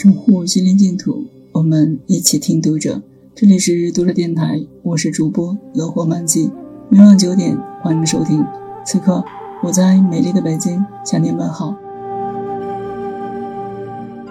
[0.00, 3.02] 守护心灵净土，我们一起听读者。
[3.34, 6.52] 这里是读者电台，我是主播乐活漫记。
[6.88, 8.46] 每晚九点，欢迎收听。
[8.86, 9.24] 此刻
[9.60, 11.74] 我在美丽的北京向您问好。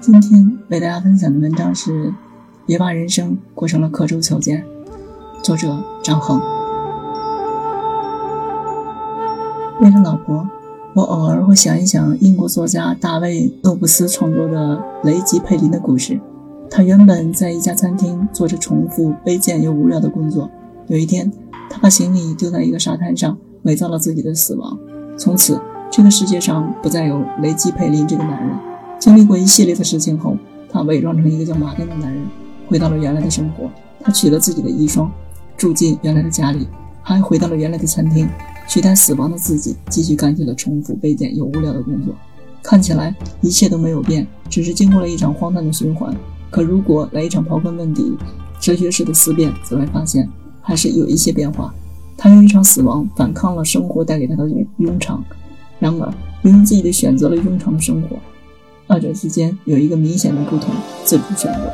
[0.00, 2.14] 今天为大家分享的文章是：
[2.64, 4.64] 别把人生过成了刻舟求剑。
[5.42, 6.40] 作者张恒。
[9.80, 10.48] 为了老婆。
[10.98, 14.76] 我偶尔会想一想英国作家大卫·诺布斯创作的
[15.06, 16.20] 《雷吉·佩林》的故事。
[16.68, 20.50] 他原本在一家餐厅做着重复、卑贱又无聊的工作。
[20.88, 21.32] 有一天，
[21.70, 24.76] 他把行李丢在一个沙滩上，伪造了自己的死亡。
[25.16, 28.58] 从此，这个世界上不再有雷吉·佩林这个男人。
[28.98, 30.36] 经历过一系列的事情后，
[30.68, 32.26] 他伪装成一个叫马丁的男人，
[32.66, 33.70] 回到了原来的生活。
[34.02, 35.06] 他娶了自己的遗孀，
[35.56, 36.66] 住进原来的家里，
[37.02, 38.28] 还回到了原来的餐厅。
[38.68, 42.14] 取代死亡的自己，继续干起了重复、卑贱又无聊的工作。
[42.62, 46.14] 看起来一切都没有变，只是经过了一场荒诞的循环。
[46.50, 48.16] 可如果来一场刨根问底、
[48.60, 50.28] 哲学式的思辨，则会发现
[50.60, 51.74] 还是有一些变化。
[52.16, 54.44] 他用一场死亡反抗了生活带给他的
[54.78, 55.24] 庸常，
[55.78, 58.16] 然而又用自己的选择了庸常的生活。
[58.86, 60.74] 二者之间有一个明显的不同：
[61.04, 61.72] 自主选择。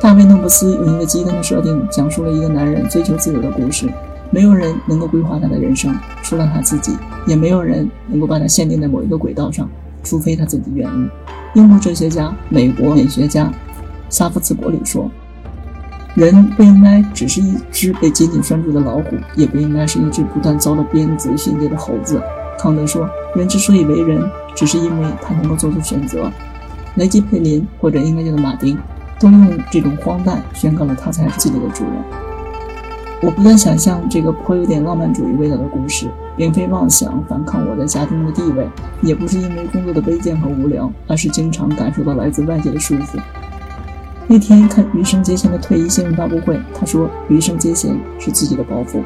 [0.00, 3.88] 大卫·诺布斯用一个极端的设定，讲述了一个男人追求自由的故事。
[4.32, 6.94] 没有人能够规划他的人生，除了他自己；
[7.26, 9.68] 也没有人能够把他限定在某一个轨道上，
[10.02, 11.08] 除非他自己愿意。
[11.54, 13.52] 英国哲学家、美国美学家
[14.08, 15.10] 萨夫茨伯里说
[16.16, 22.18] ：“人不应该只是一只被紧紧拴住的老虎，也不应该是一只不断遭到鞭子训诫的猴子。”
[22.58, 24.22] 康德说：“人之所以为人，
[24.56, 26.30] 只是因为他能够做出选择。”
[26.96, 28.78] 雷吉·佩林，或者应该叫做马丁，
[29.20, 31.92] 都用这种荒诞宣告了他才是自己的主人。
[33.22, 38.68] 我不断想象这个颇有点浪漫主义味道的故事，并非妄想反抗我在家中的地位，
[39.00, 43.16] 也不是因为工作的卑贱和无聊，而是经常感受到来自外界的束缚。
[44.26, 49.00] 那天看羽生结弦的退役新闻发布会，他说：“羽生结弦是自己的包袱，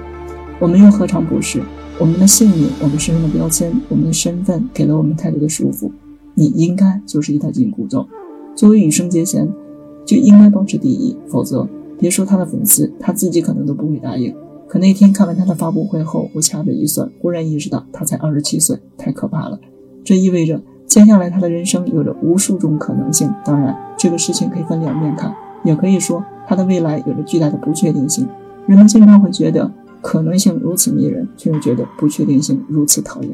[0.59, 1.61] 我们又何尝不是？
[1.99, 5.91] 我们的姓名、我们身上的标签、我们的身份，给了我们太多的束缚。
[6.33, 8.07] 你应该就是一套紧箍咒。
[8.55, 9.47] 作为羽生结弦，
[10.07, 11.69] 就应该保持第一，否则。”
[11.99, 14.35] 别说他的粉丝，他自己可能都不会答应。
[14.69, 19.59] 可那天看完他的发布会后，我掐指一算，忽然意识到他才二十七岁，太可怕了。
[20.05, 23.33] 这意味着接下来他的人生有着无数种可能性。
[23.45, 28.29] 当然，这个事情可以分两面看，也可以说他的未来有着巨大的不确定性。
[28.67, 29.71] 人们经常会觉得
[30.03, 33.31] 可能性如此迷人，却又觉得不确定性如此讨厌。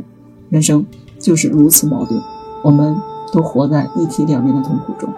[0.50, 0.84] 人生
[1.18, 2.20] 就是如此矛盾，
[2.62, 2.94] 我们
[3.32, 5.08] 都活在一体两面的痛苦中。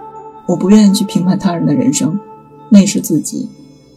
[0.47, 2.19] 我不愿意去评判他人的人生。
[2.71, 3.49] 那是自己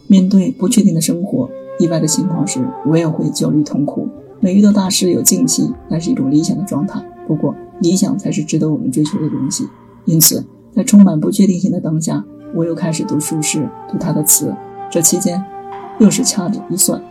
[0.06, 1.48] 面对不确定的生活、
[1.78, 4.08] 意外的情况时，我也会焦虑痛苦。
[4.40, 7.02] 每遇到大事有静气，那是一种理想的状态。
[7.26, 9.66] 不过，理想才是值得我们追求的东西。
[10.04, 12.24] 因此，在充满不确定性的当下，
[12.54, 14.54] 我又开始读苏轼，读他的词。
[14.90, 15.44] 这期间，
[15.98, 17.02] 又是掐指一算，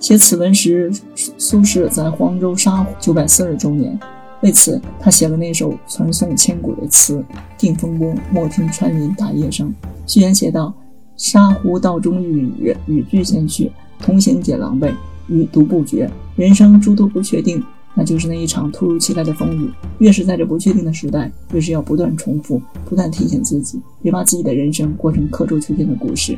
[0.00, 3.98] 写此文时，苏轼在黄州杀虎九百四十周年。
[4.42, 7.18] 为此，他写了那首传颂千古的词
[7.56, 9.72] 《定风波》，莫听穿林打叶声。
[10.06, 10.74] 序言写道。
[11.22, 14.92] 沙湖道中遇雨，雨具先去，同行解狼狈，
[15.28, 16.10] 雨独不绝。
[16.34, 17.62] 人生诸多不确定，
[17.94, 19.70] 那就是那一场突如其来的风雨。
[19.98, 26.36] 越是在这不确定的时代，越是要不断重复，不断提醒自己，别把自己的人生过成刻舟求剑的故事。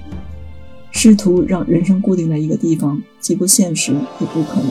[0.91, 4.71] 试图让人生固定在一个地方，既不现实，也不可能。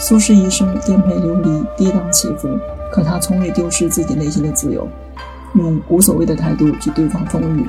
[0.00, 2.48] 苏轼一生颠沛流离，跌宕起伏，
[2.90, 4.88] 可他从未丢失自己内心的自由，
[5.54, 7.62] 用无所谓的态度去对抗风雨。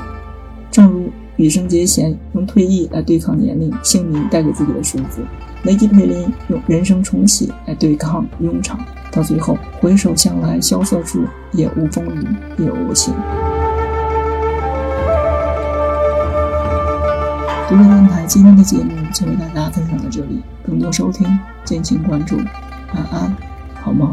[1.38, 5.22] 羽生结弦用退役来对抗年龄、姓名带给自己的束缚；
[5.64, 8.80] 雷吉·佩林用人生重启来对抗庸常。
[9.12, 12.28] 到最后，回首向来萧瑟处，也无风雨
[12.58, 13.14] 也无晴。
[17.70, 21.28] 读者电台今天的节目就为大家分享到这里，更多收听
[21.64, 22.38] 敬请关注。
[22.38, 23.36] 晚安，
[23.82, 24.12] 好梦。